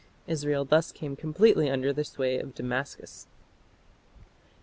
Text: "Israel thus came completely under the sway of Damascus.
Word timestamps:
"Israel 0.35 0.65
thus 0.65 0.91
came 0.91 1.15
completely 1.15 1.69
under 1.69 1.93
the 1.93 2.03
sway 2.03 2.39
of 2.39 2.55
Damascus. 2.55 3.27